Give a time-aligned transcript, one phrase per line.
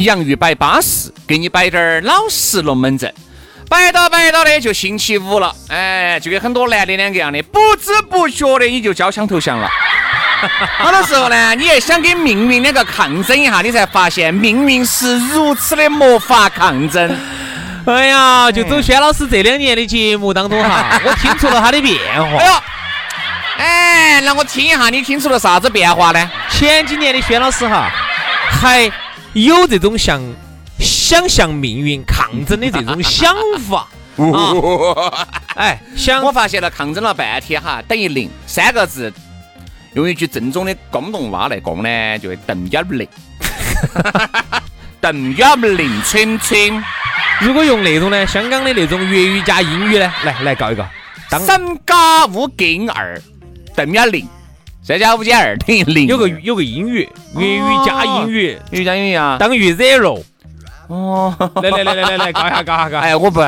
[0.00, 3.12] 洋芋摆巴适，给你摆点儿老实龙门阵。
[3.68, 9.68] 摆到摆到的就星期五了，哎，就跟很多男的两个样的，不知不觉的你就交枪投降了。
[10.78, 17.16] 好多时候呢，你也想跟命运两个抗争一下，你才发现命运是如此的没法抗争。
[17.86, 22.42] 哎呀，就走轩老师这两年的节目当中哈， 我听出了他的变哎化。
[22.42, 22.52] 呦，
[23.58, 26.30] 哎，那我听一下，你听出了啥子变化呢？
[26.50, 27.88] 前几年的轩老师哈，
[28.50, 28.90] 还
[29.32, 30.22] 有这种像
[30.78, 33.34] 想向命运抗争的这种想
[33.68, 33.88] 法。
[34.16, 35.28] 啊。
[35.54, 38.28] 哎，想我发现了，抗争了半天哈，等于零。
[38.46, 39.12] 三个字，
[39.94, 43.08] 用一句正宗的广东话来讲呢，就会邓一零，
[45.00, 45.42] 邓一
[45.76, 46.84] 零春春，
[47.40, 50.86] 如果用那种呢，香港的那种粤语加英语呢，来来搞一个。
[51.30, 51.40] 当。
[51.40, 53.20] 三加五减二，
[53.74, 54.28] 邓一零，
[54.90, 56.08] 三加五减二等于零。
[56.08, 59.36] 有个有个英语，粤语加英语粤语加英语啊？
[59.38, 60.20] 等于 zero。
[60.88, 61.32] 哦，
[61.62, 62.98] 来来来来来 来，搞一下搞一下告一下。
[62.98, 63.40] 哎，我不，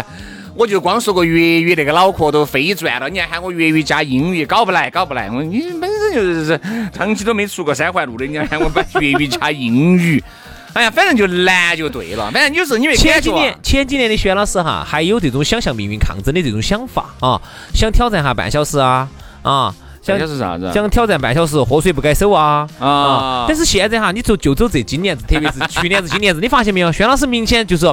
[0.54, 3.08] 我就光说个粤语，那个脑壳都飞转了。
[3.08, 5.28] 你还喊我粤语加英语，搞不来，搞不来。
[5.28, 6.60] 我你本身就是
[6.92, 10.22] 长期都没出过三环路的，你还喊我把粤语加英语，
[10.74, 12.30] 哎呀，反正就难就对了。
[12.30, 17.42] 反正有时候你没前几年前几年的薛老师哈，还有这种想向命运抗争的这种想法啊，
[17.74, 19.08] 想挑战下半小时啊
[19.42, 20.70] 啊，想是啥子？
[20.74, 26.90] 想挑战半小时喝水不改手啊啊但是现在哈，你走就走这今年子，特别是去年子、今年子，你发现没有？
[26.90, 27.86] 轩老师明显就是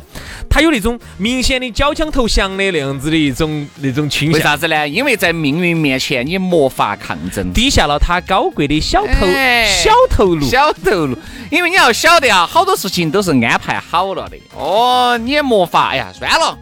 [0.50, 4.88] 他有那种明显的缴枪投降的那样子的一种那种倾向，为啥子呢？
[4.88, 7.54] 因为在命运面前，你没法抗争。
[7.54, 10.46] 低下了他高贵的小头哎小头颅。
[10.48, 11.16] 小头颅，
[11.52, 14.38] 因为你要晓得啊，好多事情都是安排好了的。
[14.58, 16.58] 哦，你也没法，哎呀，算了，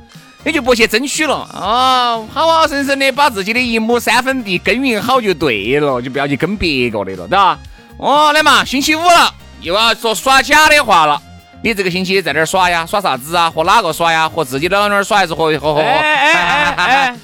[0.48, 7.60] 你就不去争取了啊，好好生生的把自己的一亩三分地耕耘好就对了，就不要去跟别个的了，对吧？
[7.98, 11.22] 哦，来嘛，星期五了，又要说耍假的话了。
[11.62, 12.86] 你这个星期在哪儿耍呀？
[12.86, 13.52] 耍啥子啊？
[13.52, 14.30] 和哪个耍呀？
[14.30, 15.84] 和自己的老娘儿耍还是和和和？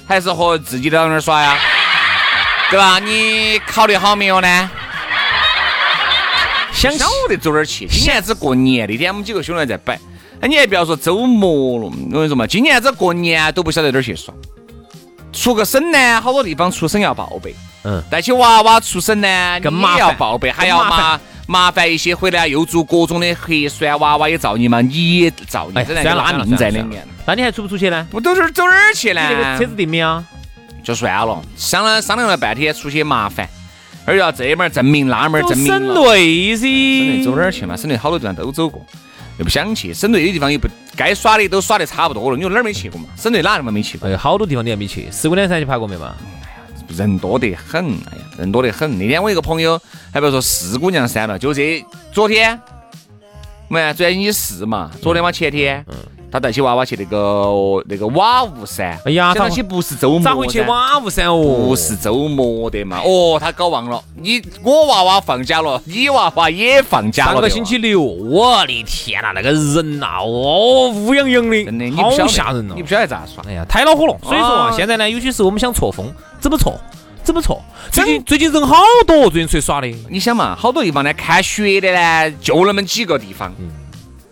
[0.06, 1.56] 还是和自己的老娘儿耍呀？
[2.70, 2.98] 对吧？
[2.98, 4.70] 你考虑好没有呢？
[6.74, 7.86] 想晓得走哪儿去？
[7.86, 9.98] 今年子过年那天，我们几个兄弟在摆。
[10.44, 14.34] 哎，你还不要说周末了，我跟你说嘛，今年子过年都不晓得哪儿去耍。
[15.32, 17.54] 出个省呢，好多地方出省要报备。
[17.82, 22.14] 嗯带起娃娃出省呢，更麻烦要报备，还要麻麻麻烦一些。
[22.14, 27.08] 回来又做各种的核酸，娃娃也造你嘛，你也造你，哎，真的拉命在里面。
[27.24, 28.06] 那你还出不出去呢？
[28.12, 29.22] 我都是走哪儿去呢？
[29.22, 30.22] 你这个车子定没有？
[30.82, 33.48] 就算了，商量商量了半天，出去麻烦，
[34.04, 36.14] 而要这门儿证明，那门儿证明省了。
[36.14, 37.24] 内省内。
[37.24, 37.74] 走哪儿去嘛？
[37.74, 38.84] 省内好多地方都走过，
[39.38, 39.92] 又不想去。
[39.92, 43.06] 省内的地方也不该耍的都耍得差不多了，你说哪儿没去过嘛？
[43.16, 44.08] 省内哪个地方没去过？
[44.08, 46.14] 哎，好多地方你还没去，四姑娘山去爬过没嘛？
[46.20, 48.98] 哎呀人多得很，哎呀，人多得很。
[48.98, 49.80] 那天我一个朋友，
[50.12, 52.60] 还不要说四姑娘山了，就这昨天，
[53.68, 55.84] 我们昨天星期四嘛，昨天嘛前天，
[56.34, 58.98] 他带起娃娃去那个那个瓦屋山。
[59.04, 61.36] 哎呀咋想起不是周末咋会去瓦屋山哦？
[61.40, 63.00] 不是周末的嘛？
[63.04, 72.88] 哦，他搞忘了，你我娃娃放假了，你娃娃也放假了个星期六，我的天呐，那个人呐，哦，乌泱泱的，真的，你好吓人哦你不！
[72.88, 73.44] 晓得咋耍。
[73.46, 74.16] 哎呀，太恼火了。
[74.24, 76.76] 所以说啊，啊现在呢，有些时候我们想错峰，怎么错？
[77.22, 77.62] 怎么错？
[77.92, 78.74] 最近最近人好
[79.06, 79.86] 多，最近出去耍的。
[80.10, 83.70] 你想嘛，好多地方呢，看雪的呢，就那么几个地方，嗯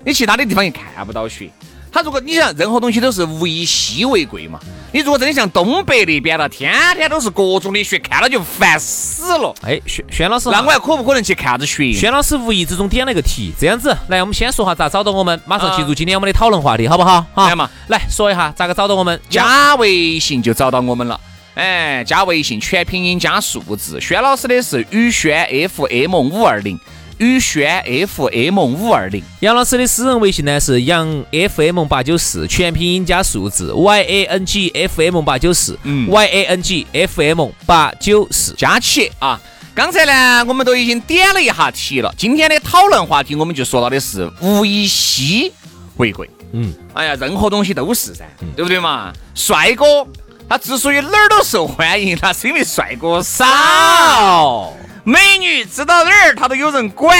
[0.04, 1.48] 你其他的地方也看不到雪。
[1.92, 4.58] 他如果你想，任何东西都是物以稀为贵嘛。
[4.92, 9.54] 你如果真的像东北那边了，天天都是各种的雪，看了就烦死了。
[9.62, 11.92] 哎，轩轩老师，那我还可不可能去看子雪？
[11.92, 17.24] 轩老师无意之中点了个题，这样子，来，我们先说下咋找到我们，马上进入今天我们的讨论话题，好不好？
[17.34, 19.20] 好来嘛，来说一下咋个找到我们。
[19.28, 21.20] 加微信就找到我们了。
[21.54, 26.78] 哎，加微信全拼音加数字，轩老师的是宇轩 FM 五二零，
[27.22, 29.22] 宇轩 FM 五二零。
[29.38, 38.52] 杨老师的私人微信呢是杨 FM 八九四，全拼音加数字 Y A N G F M 八九四嗯，Y A N G F M 八九四。
[38.54, 39.40] 加起啊。
[39.72, 42.12] 刚才呢，我们都已经点了一下题了。
[42.18, 45.52] 今天的讨论话题，我们就说到的是物以稀
[45.98, 46.28] 为贵。
[46.52, 48.24] 嗯，哎呀，任何东西都是噻，
[48.56, 49.12] 对不对嘛？
[49.36, 50.04] 帅哥
[50.48, 54.72] 他之所以哪儿都受欢迎，那是因为帅哥少。
[55.04, 57.18] 美女知道哪儿他都有人管，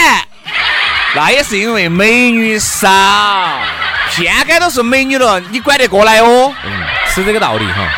[1.15, 2.89] 那也是因为美女少。
[4.11, 6.53] 偏该都是美女了，你管得过来哦？
[6.65, 6.71] 嗯
[7.13, 7.89] 是这个道理哈。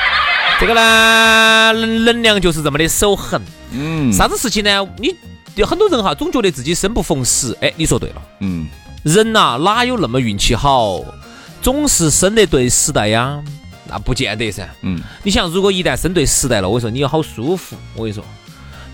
[0.59, 3.41] 这个呢，能能量就是这么的守恒。
[3.71, 4.87] 嗯啥子事情呢？
[4.97, 5.15] 你
[5.55, 7.55] 有很多人哈，总觉得自己生不逢时。
[7.61, 8.67] 哎，你说对了，嗯，
[9.03, 11.01] 人呐、哪有那么运气好，
[11.61, 13.39] 总是生得对时代呀？
[13.87, 14.67] 那不见得噻。
[14.81, 17.75] 嗯，你想，如果一旦生对时代了，我跟你说你好舒服。
[17.93, 18.23] 我跟你说，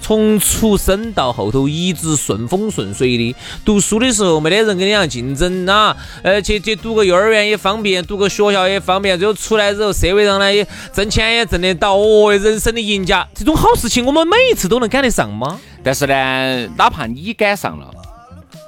[0.01, 3.35] 从出生到后头一直顺风顺水的。
[3.63, 15.59] 读书的时候没得人跟你俩竞争啊，呃，去去读个幼儿园也方便，读个学校也方便，最后出来之后社会上呢也挣钱也挣得到，哦，人生的赢家，这种好事情我们每一次都能赶得上吗？
[15.83, 17.87] 但是呢，哪怕你赶上了，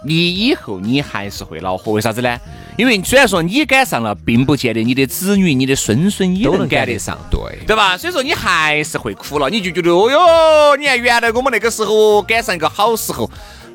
[0.05, 2.39] 你以后你还是会恼火，为啥子呢？
[2.77, 7.17] 因为虽然说你赶上了，并不见得你的子女、你的孙孙也都能能赶得上。
[7.29, 7.39] 对。
[7.67, 7.97] 对吧？
[7.97, 13.29] 所以说你还是会苦了，你就觉得哦哟，你看原来我们那个时候赶上一个好时候，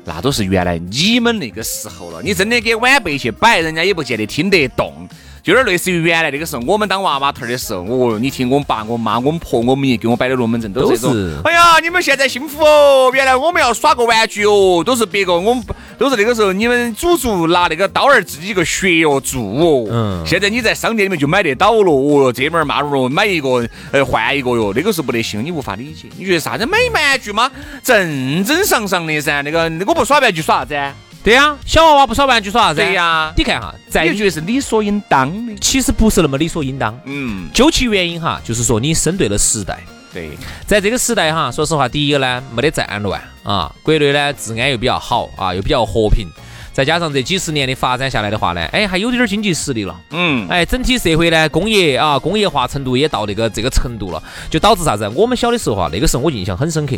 [0.05, 2.21] 那都是原来你们那个时候了。
[2.21, 5.07] 你真的给晚辈去摆，人家也不见得听得动。
[5.41, 11.41] 就有点类似于原来那个时候，我们当娃娃头儿的时候，哦，你听我们爸、我妈、我们婆、我们爷给我摆的龙门阵，都是这种。
[11.43, 13.11] 哎呀，你们现在幸福哦！
[13.13, 15.63] 原来我们要耍个玩具哦，都是别个，我们
[15.97, 19.87] 都是那个时候你们祖祖拿那个刀儿自己一个学哦做哦。
[19.89, 26.07] 嗯现在你在商店里面就买得到了，哦哟，这门儿那门哦，买一个呃换一个哟，那个时候不得行，你无法理解。
[26.17, 27.49] 你觉得啥子买玩具吗？
[27.83, 30.93] 正正常常的噻，那个我不耍玩具耍啥子啊？
[31.23, 32.81] 对呀、小娃娃不耍玩具耍啥子？
[32.81, 35.53] 对呀你看哈，在你就觉得是理所应当的。
[35.59, 36.97] 其实不是那么理所应当。
[37.05, 39.79] 嗯，究其原因哈，就是说你生对了时代。
[40.11, 40.31] 对，
[40.65, 46.25] 在这个时代哈，说实话，第一个呢没得战乱啊，国内呢治安又比较好啊，又比较和平，
[46.73, 49.95] 再加上这几十年的发展下来的话呢，哎，还有点经济实力了。
[50.09, 55.07] 嗯，哎，整体社会呢，工业啊，工业化程度也到那个这个程度了，就导致啥子？
[55.13, 56.95] 我们小的时候啊，那个时候我印象很深刻。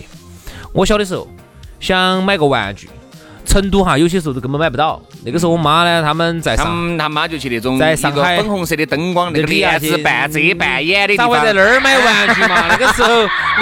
[0.72, 1.28] 我小的时候
[1.82, 2.90] 想买个玩具，
[3.52, 4.98] 成都哈有些时候都根本买不到。
[5.26, 12.68] 那个时候我妈呢，他们在他上，们他妈就去那种在上海粉红色的灯光，那个那个帘子半遮半掩的咋会在那儿买玩具嘛？
[12.72, 13.10] 那个时候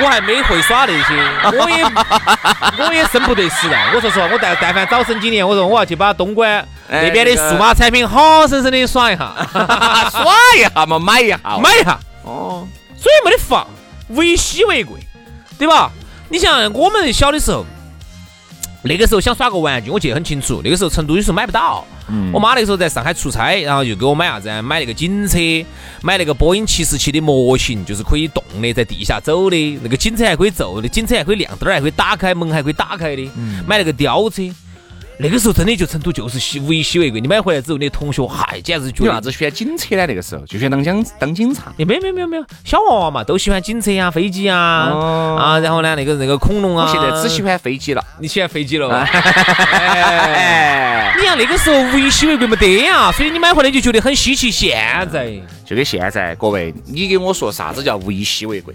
[0.01, 1.83] 我还没会耍那些，我也
[2.85, 3.91] 我也生不得时代。
[3.95, 9.33] 我说实话，我但但凡早生几年，我说我要去把东莞哎那边的数码产品好生生的耍一下，
[10.11, 11.99] 耍一下嘛，买一下，买一下。
[12.23, 13.65] 哦，所以没得法，
[14.09, 14.99] 物以稀为贵，
[15.57, 15.89] 对吧？
[16.31, 17.65] 你像我们小的时候，
[18.81, 20.61] 那个时候想耍个玩具，我记得很清楚。
[20.63, 21.85] 那个时候成都有时候买不到，
[22.31, 24.61] 我妈那个时候在上海出差，然后就给我买啥子啊？
[24.61, 25.37] 买那个警车，
[26.01, 29.79] 买那个波音七四七的模型，就是可以动的，在地下走的。
[29.83, 33.29] 那个警车还可以走的，警车还可以亮灯儿，还可以打开门，还可以打开的。
[33.67, 34.43] 买那个吊车。
[35.21, 40.07] 那个时候真的就成都就是稀物以稀为贵，你买回来之后，你的同学嗨，简直是觉得啥子选警车呢？
[40.07, 41.73] 那个时候就选当警当警察。
[41.75, 46.87] 也没有没有没有没有，小娃娃嘛都喜欢警车呀、飞机啊、哦啊，然后呢那个那个恐龙啊。
[46.87, 48.01] 我现在只喜欢飞机了。
[48.21, 49.05] 你喜欢飞机了吧？
[49.11, 54.49] 哎，你像那个时候物以稀为贵没得呀，所以你买回来就觉得很稀奇。
[54.49, 54.77] 现
[55.11, 58.73] 在就跟现在各位，你给我说啥子叫物以稀为贵？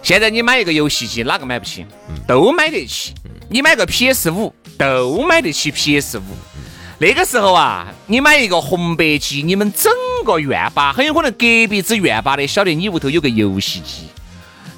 [0.00, 1.84] 现在你买一个游戏机，哪个买不起？
[2.24, 3.12] 都买得起。
[3.50, 6.22] 你买个 PS 五，都买得起 PS 五。
[6.98, 9.92] 那个时候啊，你买一个红白机，你们整
[10.24, 11.38] 个院坝很有可能隔
[11.68, 14.08] 壁子院坝的晓得你屋头有个游戏机，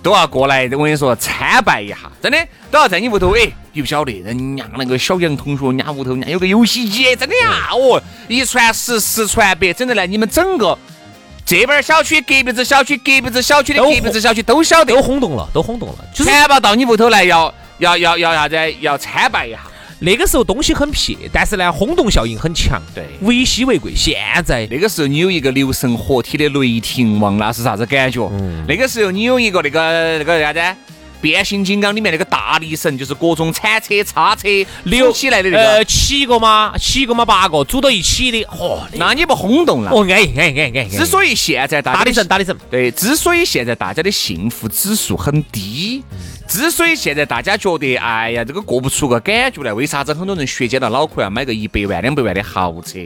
[0.02, 2.38] 都要过来，我跟你说参拜一下，真的
[2.70, 3.36] 都要在你屋头。
[3.36, 10.76] 哎，你不晓得，人家那个小杨同学，人家屋头人家有个游戏机，真的呀，哦，一传十，十传百，整得来你们整个。
[11.44, 15.94] 这边小区、隔壁子小区、隔壁子小区的隔壁子小区都晓得都，轰动了，都轰动了。
[16.12, 18.56] 就是全部到你屋头来要要要要啥子？
[18.80, 19.60] 要参拜一下。
[19.98, 22.80] 那个时候东西很撇，但是呢轰动效应很强。
[22.94, 23.92] 对物以稀为贵。
[23.94, 28.30] 现在那个时候你有一个六神合体的雷霆王，那是啥子感觉？
[28.68, 30.60] 那个时候你有一个那个那个啥子？
[31.18, 34.46] 变形金刚里面那个大力神，就是各种铲车、叉车
[34.84, 39.90] 六组起来的那呃个，七个吗，七个吗八个组到一起的，嚯、那你不轰动了？
[39.90, 46.04] 哦哎哎哎哎，之所以现在大大力神大力神，对，之所以现在大家的幸福指数很低，
[46.48, 52.98] 之所以现在大家觉得哎呀这个过不出个感觉来，为啥子很多人削尖了脑壳要买个一百万、两百万的豪车？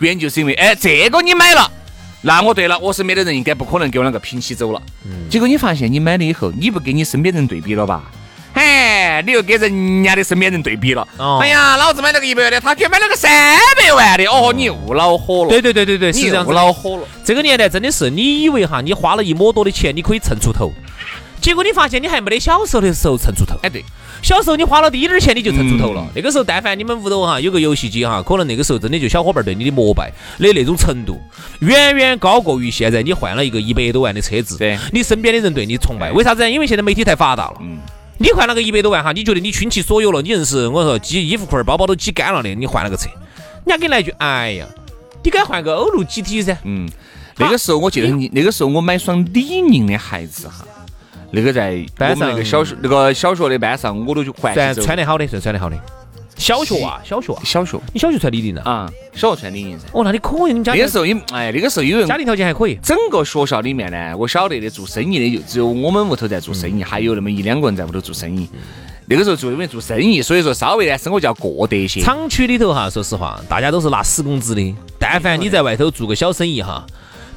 [0.00, 1.70] 原因就是因为哎这个你买了。
[2.20, 4.82] 那我对了，我身边的人应该不可能给我两个平起走了。
[5.30, 8.10] 结果你发现你买了以后，你不跟你身边人对比了吧？
[8.54, 11.06] 哎，哎，你又跟人家的身边人对比了。
[11.16, 15.50] 哦哎呀，老子买了个一百万的，他居然买了个三百万的，哦，你又恼火了。
[15.50, 16.52] 对对对对对，是你又这样子。
[16.52, 17.06] 恼火了。
[17.24, 20.72] 这个年代真的是，你以为哈，你花了一么多的钱，你可以蹭出头，
[21.40, 23.56] 结果你发现你还没得小时候的时候蹭出头。
[23.62, 23.84] 哎，对，
[24.22, 26.02] 小时候你花了滴点儿钱你就蹭出头了。
[26.02, 31.20] 嗯那个时候，但凡你们屋头哈有个游戏机哈，可能那个时候真的就小伙伴对你的膜拜的那种程度，
[31.60, 36.10] 远远高过于现在你换了一个一百多万的车子，对你身边的人对你崇拜。
[36.12, 36.50] 为啥子呢？
[36.50, 37.56] 因为现在媒体太发达了。
[37.60, 37.78] 嗯
[38.20, 43.08] 你换了个一百多万哈，你觉得你倾其所有了，你硬是我说挤衣服裤儿、包包都挤干了的，你换了个车，
[43.64, 44.66] 人家给你来一句，哎呀，
[45.22, 46.58] 你该换个欧陆 GT 噻。
[46.64, 46.90] 嗯，
[47.36, 50.66] 那个时候我记得你，那个时候我买双李宁的鞋子哈，
[51.30, 55.76] 那个在班上那个小学那个小学的班上，我都去还算穿得好的，算穿得好的。
[56.36, 58.62] 小学啊，小学啊，小学你小学穿李宁的？
[58.62, 59.86] 啊，小学穿李宁噻。
[59.92, 62.78] 哦，那你可以，你家那个时候因哎，那个时候因为家庭条件还可以。
[62.80, 68.48] 整个学校里面呢，我晓得的做生意的就只有我们屋头在做生嗯意，还有那么一两个人在屋头做生意。
[69.06, 72.00] 那个时候做因为做生意，所以说稍微呢生活就要过得一些。
[72.02, 74.74] 厂区里头哈，说实话，大家都是拿死工资的。
[74.96, 76.86] 但凡你在外头做个小生意哈，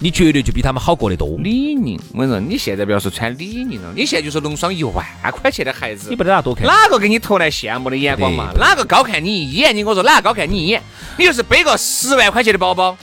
[0.03, 1.37] 你绝对就比他们好过得多。
[1.37, 6.65] 李宁，我跟你说，你现在不要说穿李宁了，你现在就是弄双一万块钱的鞋子你，不得拿多看。
[6.65, 8.51] 哪个给你投来羡慕的眼光嘛？
[8.59, 9.75] 哪个高看你一眼？
[9.75, 10.81] 你跟我说哪个高看你一眼？
[11.19, 12.97] 你就是背个十万块钱的包包，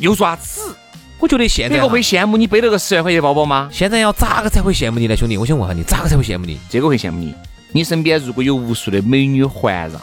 [0.00, 0.74] 又爪子，
[1.20, 3.70] 我觉得现在哈别个会羡慕你背了个十万块钱的包包吗？
[3.72, 5.36] 现在要咋个才会羡慕你呢，兄弟？
[5.36, 6.58] 我想问下你，咋个才会羡慕你？
[6.68, 7.32] 这个会羡慕你。
[7.70, 10.00] 你身边如果有无数的美女环绕，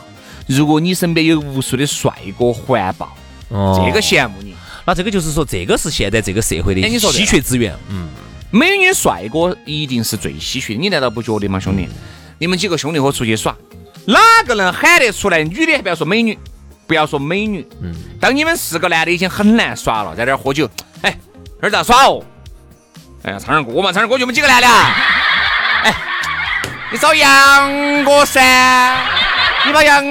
[0.48, 3.14] 如果你身边有无数的帅哥环抱，
[3.50, 4.56] 哦这个羡慕你。
[4.86, 7.76] 那这个就是说，这个是现在这个社会的稀缺资源。
[7.90, 8.10] 嗯，
[8.50, 11.88] 美女帅哥一定是最稀缺的，你难道不觉得吗，兄弟？
[12.40, 13.56] 你们几个兄弟伙出去耍，
[14.06, 15.44] 哪个能喊得出来？
[15.44, 16.38] 女的还不要说美女，
[16.88, 20.70] 不要说美女，嗯，当你们四个男的已经很难耍了，在这儿喝酒，
[21.04, 21.16] 哎，
[21.62, 22.24] 这儿咋耍哦？
[23.24, 24.96] 哎呀，唱点歌嘛，唱点歌就我们几个男的啊。
[25.84, 25.96] 哎，
[26.92, 28.42] 你找杨哥噻，
[29.68, 30.04] 你把杨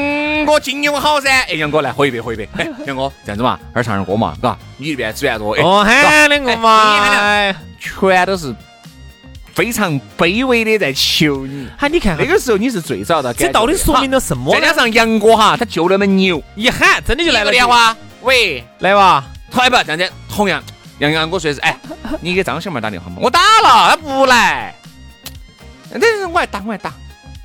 [0.50, 1.30] 哥敬用好噻。
[1.30, 2.48] 哎，杨哥来喝一杯，喝一杯。
[2.56, 5.54] 哎，杨哥这样子嘛，这儿唱点歌嘛，嘎，你这边资源多。
[5.54, 7.00] 哎，哦，喊两个嘛。
[7.00, 8.54] 哎全都是
[9.54, 11.66] 非常卑微的在求你。
[11.78, 14.72] 嗨，你看那个时候你是最早的，这到底说明了什么再加？
[14.74, 19.24] 上杨哥哈，他就那么牛，一喊真的就来了电话，喂，来哇！
[19.50, 20.62] 同不这样子，同样
[20.98, 21.76] 杨杨哥说的是，哎，
[22.20, 24.74] 你给张小妹打电话嘛，我打了，他不来，
[25.90, 26.92] 但是我还打，我还打，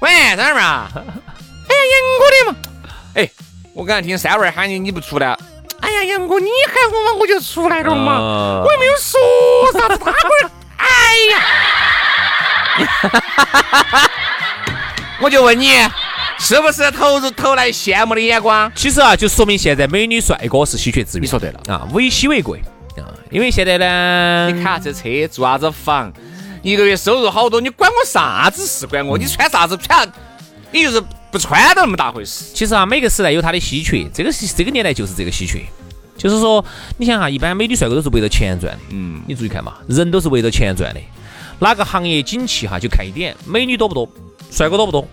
[0.02, 2.56] 喂，张小妹啊， 哎呀，杨哥的嘛，
[3.16, 3.28] 哎，
[3.74, 5.28] 我刚才听三娃儿喊你，你不出来。
[5.80, 8.18] 哎呀，杨哥，你喊我嘛，我就出来了嘛。
[8.18, 9.18] 哦我也没有说
[9.74, 10.86] 啥子，他龟儿，哎
[11.32, 11.40] 呀，
[15.22, 15.72] 我就问你，
[16.38, 18.70] 是不是投入投来羡慕的眼光？
[18.76, 21.24] 其实啊，就说明现在美女帅哥是稀缺资源。
[21.24, 22.60] 你说对了啊，物以稀为贵
[22.98, 26.12] 啊，因为现在呢，你开啥子车，住啥子房，
[26.62, 28.86] 一个月收入好多，你管我啥子事？
[28.86, 29.18] 管我？
[29.18, 30.06] 你穿啥子穿？
[30.72, 31.02] 你就是
[31.36, 32.46] 不穿都那么大回事。
[32.54, 35.62] 其实啊，每个时代有它的稀缺，这个是这个年代就是这个稀缺。
[36.18, 36.64] 就是说，
[36.98, 41.02] 你想哈，一般美女帅哥都是围着钱赚的，嗯，你注意看嘛，人都是围着钱赚的。
[41.60, 44.10] 哪个行业景气哈，就看一点，美女多不多，
[44.50, 45.06] 帅哥多不多。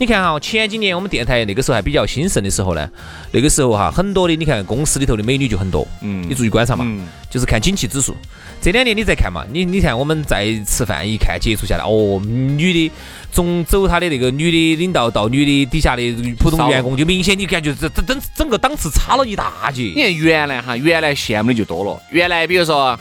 [0.00, 2.88] 你看哈，前几年我们电台那个时候还比较兴盛的时候呢，
[3.32, 8.14] 那个时候哈，很多的你看公司里头的美女就很多，嗯你注意观察嘛，嗯就是看景气指数。
[8.60, 12.92] 这两年你再看嘛，你你看我们在吃饭一看接触下来，哦，女的
[13.32, 19.92] 从走她的那个女的领导到女的底下的普通员工，就明显你感觉这这整整个档次差了一大截。
[19.96, 22.00] 你看原来哈，原来羡慕的就多了。
[22.10, 22.96] 原来比如说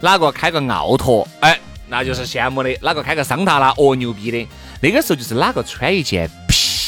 [0.00, 1.56] 哪个开个奥拓，哎，
[1.88, 4.48] 那就是羡慕的；哪个开个桑塔纳，哦牛逼的。
[4.82, 6.30] 那个时候就是哪个穿一件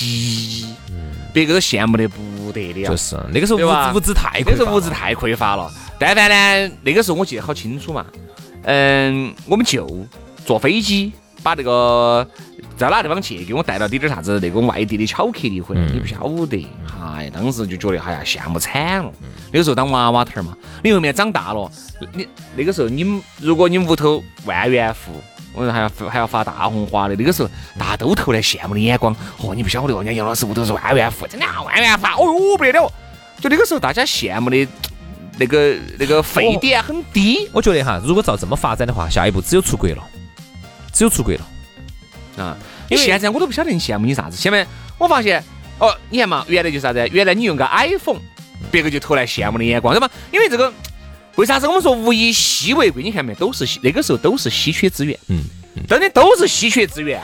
[0.03, 0.67] 皮，
[1.33, 2.91] 别个都羡慕的不得了。
[2.91, 5.71] 就是那个时候物资物资太那时候物资太匮乏了。
[5.97, 8.05] 但凡呢，那个时候我记得好清楚嘛。
[8.65, 9.87] 嗯，我们就
[10.45, 12.27] 坐飞机把那个
[12.77, 16.67] 到哪个地方去，给我带了点点啥子那个外地的巧克力回来，你不晓得。
[17.01, 19.13] 哎，当时就觉得哎呀羡慕惨了。
[19.53, 21.71] 那个时候当娃娃头儿嘛，你后面长大了，
[22.13, 25.13] 你那个时候你们如果你屋头万元户。
[25.55, 29.15] 我说还要还要发大红花的，那个时候大家都投来羡慕的眼光。
[29.39, 32.91] 哦，你不晓得哦，人家杨老师屋头是万元户，真的啊万元户啊，哦哟不得了。
[33.41, 34.69] 就那个时候大家羡慕的
[35.39, 40.03] 那个那个沸点很低我觉得哈，如果照这么发展的话，下一步只有出国了，
[40.93, 42.45] 只有出国了。
[42.45, 42.57] 啊。
[42.89, 44.37] 因为现在我都不晓得你羡慕你啥子。
[44.37, 44.67] 现在
[44.99, 45.43] 我发现
[45.79, 47.09] 哦，你看嘛，原来就是啥子？
[47.09, 48.21] 原来你用个 iPhone，
[48.71, 50.11] 别个就投来羡慕的眼光，对吧？
[50.31, 50.71] 因为这个
[51.37, 53.03] 为啥子我们说物以稀为贵？
[53.03, 53.35] 你看没？
[53.35, 55.43] 都是稀那个时候都是稀缺资源，嗯，
[55.89, 57.21] 真的都是稀缺资源。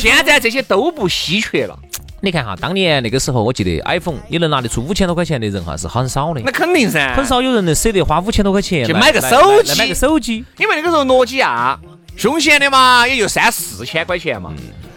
[0.00, 1.78] 现在这些都不稀缺了，
[2.20, 7.26] 你看哈，当年那个时候，我记得 iPhone 你能拿得出五千多块钱的人哈是很少的，那肯定噻，很。
[7.26, 10.44] 少有人能舍得花五千多块钱去买个手机买个手机。
[10.58, 11.78] 因为那个时候诺基亚
[12.16, 14.52] 凶险的嘛，也就三四千块钱嘛。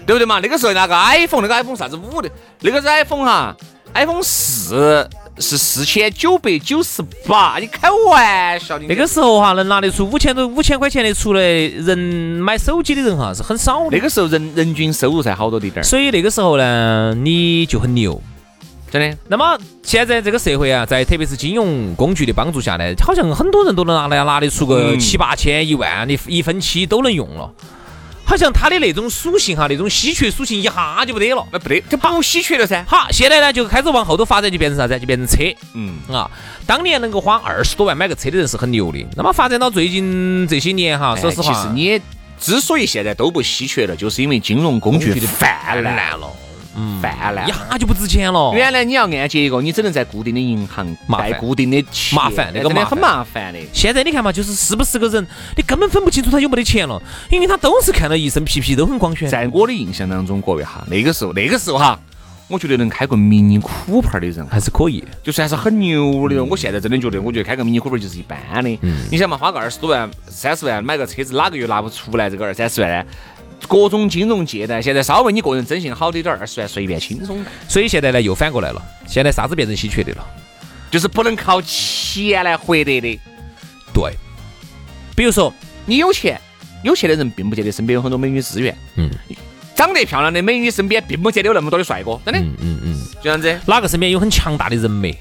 [0.05, 0.39] 对不对嘛？
[0.39, 3.57] 那个时候那个 iPhone，那个 iPhone 啥子五的，那个是 iPhone 哈
[3.95, 8.85] ，iPhone 四是四千九百九十八，你开玩笑的？
[8.87, 13.89] 那个时候哈，能拿得出五千多五千块钱的出来，人买手机的人哈是很少的。
[13.91, 18.21] 那个时候人人均收入才好多的点儿，所以那个时候呢，你就很牛。
[18.89, 19.17] 真的。
[19.27, 27.51] 那么现在这个社会啊，在特别是金融工具的帮助下呢，好像很多人都能拿来拿得出个嗯七八千、一万的一分期都能用了。
[28.25, 31.47] 好像它的那种属性哈，那种稀缺属性一下就不得了。
[31.51, 32.83] 那不得，就不稀缺了噻。
[32.87, 34.99] 好，现在呢就开始往后头发展，就变成啥子？
[34.99, 36.29] 就变成车嗯，啊。
[36.65, 39.05] 当年能够花二十多万买个车的人是很牛的。
[39.15, 42.01] 那么发展到最近这些年哈，说实话，哎其实你
[42.39, 46.27] 之所以现在都不稀缺了，就是因为金融工具泛滥了，
[46.75, 47.51] 嗯，泛滥一。
[47.51, 48.53] 下就不值钱了。
[48.53, 50.85] 原来你要按揭一个，你只能在固定的银行
[51.17, 53.59] 贷固定的钱麻烦那个麻很麻烦的。
[53.73, 55.25] 现在你看嘛，就是是不是个人，
[55.57, 59.29] 你根本分不清楚他有没得钱了，因为他都是看到一身皮皮，都很光鲜。
[59.29, 61.99] 在我的印象当中，各位哈，那个时候那个时候哈，
[62.47, 66.43] 我觉得能开个迷你酷派的人还是可以，就算是很牛的。
[66.43, 68.79] 我现在真的觉得，我觉得开个迷你 Cooper 就是一般的。
[69.09, 73.05] 你想嘛，花个二十多万、三十万买个车子，哪个又拿不出来这个二三十万呢？
[73.67, 80.25] 各种金融借贷，现在稍微你个人征信好的点儿，二十万随便轻松，所以现在呢又反过来了，现在啥子变成稀缺的了？
[80.91, 83.19] 就是不能靠钱来获得的。
[83.93, 84.13] 对，
[85.15, 85.53] 比如说，
[85.85, 86.39] 你有钱，
[86.83, 88.75] 有钱的人并不见得身边有很多美女资源。
[88.95, 89.09] 嗯，
[89.75, 93.59] 长得漂亮的美女身边并不见得有那么多的帅哥，真的，嗯嗯嗯，就这样子。
[93.65, 95.13] 哪个身边有很强大的人脉，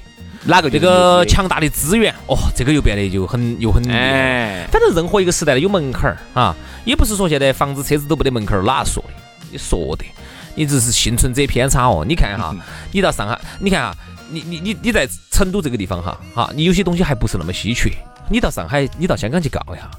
[0.47, 3.83] 哪个这个强大的资源，哦，这个又变得就很又很。
[3.89, 9.13] 哎，反正任何一个时代的有门槛儿啊，也不是说现在房子车子都不得门槛儿，哪说的？
[9.51, 10.05] 你说的，
[10.53, 12.05] 你只是幸存者偏差哦。
[12.07, 12.55] 你看哈，
[12.91, 13.97] 你到上海，你看哈，
[14.29, 17.89] 你你你你在成都这个地方哈，哈，你有些东西还不是那么稀缺。
[18.29, 19.89] 你到上海，你到香港去告一下，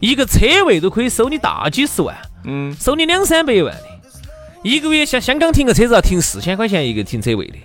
[0.00, 3.84] 一个车位都可以收你大几十万，嗯，收你两三百万的，
[4.62, 7.56] 一个月像香港停个车子要停四千块钱一个停车位的。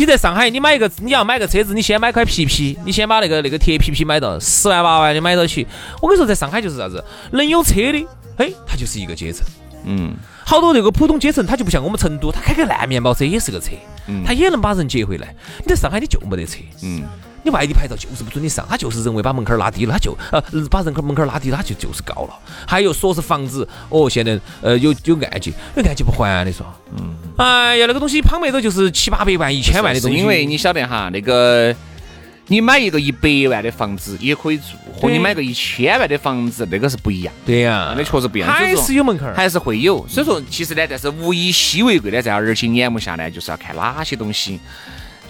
[0.00, 5.66] 你在上海，你买一个，你要买个车子，你先买块皮皮，你先把那个那个铁皮皮买到十万八万的买到起。
[6.00, 8.06] 我跟你说，在上海就是啥子，能有车的，
[8.38, 9.46] 哎，他就是一个阶层。
[9.84, 13.72] 嗯，好多这个普通阶层，他就不像我们成都，他开个烂面包车也是个车，
[14.06, 15.34] 嗯他也能把人接回来。
[15.58, 17.02] 你在上海你就没得车，嗯，
[17.42, 22.38] 你外地牌照就是不准你上，他就是人为把门槛儿拉低了，他就呃把人口门槛儿拉低了，他就就是高了。
[22.66, 26.66] 还有说是房子，哦，现在呃有有按揭，有按揭不还的说，
[26.98, 31.74] 嗯，哎呀，那个东西旁边都就是七八百万、一千万的东西，是因为你晓得哈，那个
[32.48, 39.34] 你买一个一百万的房子也可以住，和你买个一千万的房子那个是不一样，对呀、那确实不一样，还是有门槛儿。
[39.34, 40.06] 还是会有。
[40.06, 44.60] 所以说，其实呢，但是物以稀为贵呢，在而今眼目下呢，就是要看哪些东西。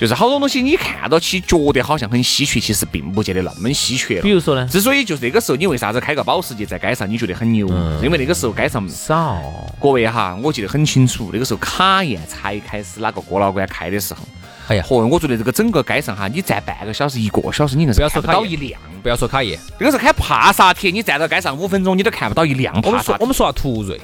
[0.00, 4.18] 就是好多东西你看到起觉得好像很稀缺，其实并不见得那么稀缺。
[4.22, 7.68] 比如说呢，之所以就是那个时候，你为啥子开个保时捷在街上你觉得很牛？
[8.02, 9.38] 因为那个时候街上少，
[9.78, 14.20] 各位哈，我记得很清楚，那个时候卡宴才开始哪个哥老倌开的时候，
[14.68, 18.80] 哎呀，嚯，我觉得这个整个街上哈，你站半个小时、一个小时，你硬是看不到一辆。
[19.02, 22.94] 不要说卡宴，那个时候开帕萨特，你站到街上五分钟，你都看不到一辆我帕萨特。
[22.94, 24.00] 们说我们说下途锐，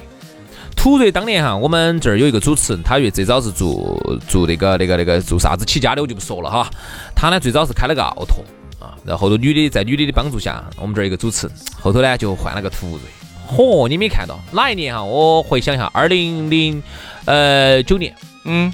[0.87, 6.69] 途锐当年哈，我们这儿有一个主持人，他最早是做做那个那个那个做啥子起家的，我就不说了哈。
[7.13, 8.41] 他呢最早是开了个奥拓
[8.79, 12.99] 啊，然后后头女的在女的的帮助下，我们这儿一个主持人，后头呢就换了个途锐。
[13.49, 15.03] 嚯，你没看到哪一年哈？
[15.03, 16.81] 我回想一下，二零零
[17.25, 18.71] 呃九年，嗯，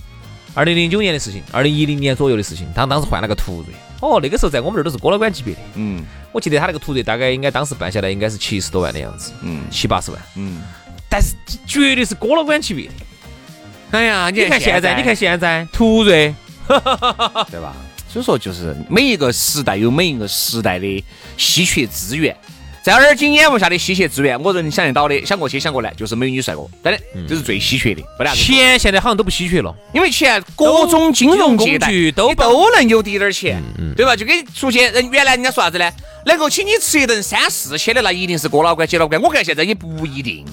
[0.53, 3.73] 二零零九年的事情，二零一零年左右的事情，他当时换了个途锐。
[4.01, 5.59] 哦，那个时候在我们这儿都是哥老倌级别的。
[5.73, 10.21] 嗯我记得他那个途锐大概应该当时办下来应该是七十多万的样子，嗯七八十万。
[10.35, 10.61] 嗯。
[11.13, 11.35] 但是
[11.67, 12.93] 绝对是哥老倌级别的。
[13.91, 16.33] 哎呀，你看现在，你看现在，途锐，
[17.51, 17.75] 对吧？
[18.09, 21.03] 所以说，就是每一个时代有每一个时代的
[21.37, 22.35] 稀缺资源，
[22.83, 28.35] 在耳今眼目下的稀缺资源，我能想得到的，想过去想过来，就是美女帅哥，真的，这是最稀缺的，没得啥。
[28.35, 29.71] 钱现在好像都不稀缺了。
[29.93, 33.61] 因为钱各种金融工具都都能有滴点儿钱，
[33.95, 34.15] 对吧？
[34.15, 35.91] 就跟出去人原来人家说啥子呢？
[36.25, 39.19] 能够请你吃一顿三四千的，那一定是哥老倌、姐老倌。
[39.19, 40.43] 我看现在也不一定，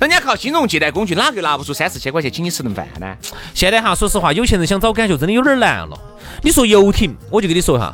[0.00, 3.14] 人家靠金融借贷工具，哪个拿不出三四千块钱请你吃顿饭呢？
[3.52, 5.98] 现在哈，说实话，有钱人想找感觉真的有点难了。
[6.42, 7.92] 你说游艇，我就跟你说哈，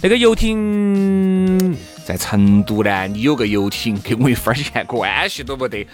[0.00, 5.86] 那个游艇，在成都呢，你有个游艇跟我一分钱关系都不得。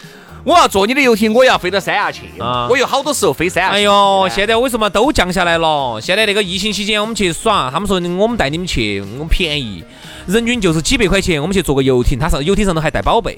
[0.45, 3.71] 我要坐你的游艇，我要飞到三亚去，啊我有好多时候飞三亚。
[3.71, 6.01] 哎呦，现在为什么都降下来了？
[6.01, 9.83] 现在那个疫情期间我们去耍，他们说我们带你们去，我们便宜，
[10.29, 13.37] 人均就是几百块钱，我们去坐个游艇，它上游艇上头还带宝贝。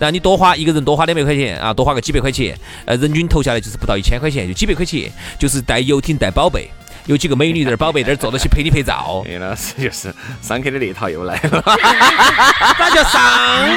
[0.00, 6.70] 然后你多花一个人多花两百块钱啊，多花个几百块钱，呃，人均投下来就是不到一千块钱，就几百块钱，就是带游艇带宝贝，
[7.04, 9.22] 有几个美女在那儿宝贝在那儿坐到起陪你拍照。
[9.26, 11.62] 李，老师就是上课的那套又来了。
[12.78, 13.20] 那叫上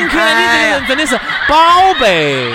[0.08, 0.40] 课呢？
[0.40, 1.18] 你这个人真的是
[1.50, 2.54] 宝贝。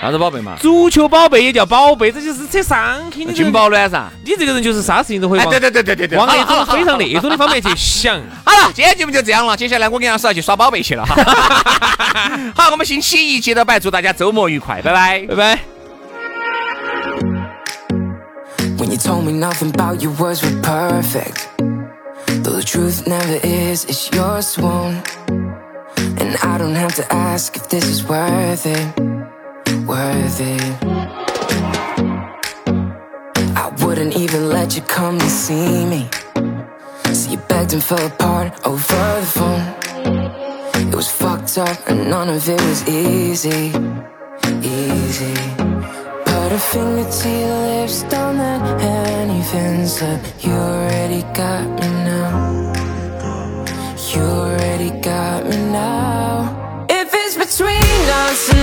[0.00, 0.56] 啥子宝贝嘛？
[0.58, 3.18] 足球宝贝也叫宝贝，这就是扯上去。
[3.18, 4.08] 你这金宝卵噻。
[4.24, 8.18] 你这个人就是啥事情都会哎，往对对对对对对，往那种非常那种的方面去想。
[8.44, 9.54] 好了，今天节目就这样了。
[9.54, 11.14] 接下来我跟杨师要去耍宝贝去了哈。
[12.56, 15.26] 好，我们星期一接着摆，祝大家周末愉快，拜拜。
[15.28, 15.58] 拜拜。
[18.78, 21.48] When you told me nothing about your words were perfect.
[22.42, 25.02] Though the truth never is, it's your swoon.
[25.98, 28.86] And I don't have to ask if this is worth it.
[29.70, 30.76] Worth it.
[33.56, 36.08] I wouldn't even let you come to see me.
[37.12, 40.88] So you begged and fell apart over the phone.
[40.88, 43.72] It was fucked up and none of it was easy.
[44.62, 45.34] Easy.
[46.26, 50.20] Put a finger to your lips, don't let anything slip.
[50.40, 52.72] You already got me now.
[54.12, 56.86] You already got me now.
[56.90, 58.59] If it's between us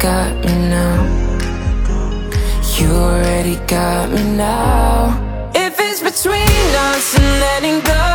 [0.00, 0.96] got me now.
[2.78, 5.50] You already got me now.
[5.54, 6.48] If it's between
[6.88, 8.09] us and letting go,